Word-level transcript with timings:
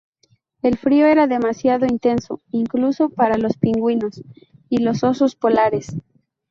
El 0.63 0.79
frío 0.79 1.05
era 1.05 1.27
demasiado 1.27 1.85
intenso 1.85 2.41
incluso 2.49 3.09
para 3.09 3.37
los 3.37 3.57
pingüinos 3.57 4.23
y 4.67 4.79
los 4.81 5.03
osos 5.03 5.35
polares. 5.35 5.95